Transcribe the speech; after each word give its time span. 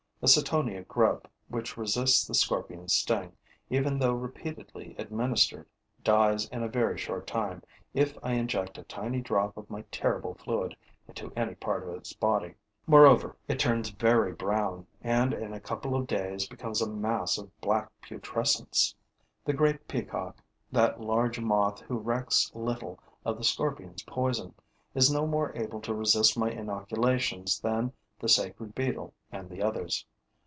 A 0.23 0.27
Cetonia 0.27 0.83
grub, 0.83 1.25
which 1.47 1.77
resists 1.77 2.27
the 2.27 2.35
scorpion's 2.35 2.93
sting, 2.93 3.31
even 3.71 3.97
though 3.97 4.13
repeatedly 4.13 4.93
administered, 4.99 5.65
dies 6.03 6.47
in 6.49 6.61
a 6.61 6.67
very 6.67 6.95
short 6.95 7.25
time 7.25 7.63
if 7.95 8.15
I 8.21 8.33
inject 8.33 8.77
a 8.77 8.83
tiny 8.83 9.19
drop 9.19 9.57
of 9.57 9.67
my 9.71 9.81
terrible 9.89 10.35
fluid 10.35 10.77
into 11.07 11.31
any 11.35 11.55
part 11.55 11.81
of 11.81 11.95
its 11.95 12.13
body. 12.13 12.53
Moreover, 12.85 13.35
it 13.47 13.57
turns 13.57 13.89
very 13.89 14.31
brown 14.31 14.85
and, 15.01 15.33
in 15.33 15.53
a 15.53 15.59
couple 15.59 15.95
of 15.95 16.05
days, 16.05 16.47
becomes 16.47 16.83
a 16.83 16.87
mass 16.87 17.39
of 17.39 17.59
black 17.59 17.89
putrescence. 18.03 18.93
The 19.43 19.53
great 19.53 19.87
peacock, 19.87 20.37
that 20.71 21.01
large 21.01 21.39
moth 21.39 21.79
who 21.81 21.97
recks 21.97 22.51
little 22.53 22.99
of 23.25 23.39
the 23.39 23.43
scorpion's 23.43 24.03
poison, 24.03 24.53
is 24.93 25.11
no 25.11 25.25
more 25.25 25.51
able 25.57 25.81
to 25.81 25.95
resist 25.95 26.37
my 26.37 26.51
inoculations 26.51 27.59
than 27.59 27.91
the 28.19 28.29
sacred 28.29 28.75
beetle 28.75 29.15
and 29.31 29.49
the 29.49 29.63
others. 29.63 30.05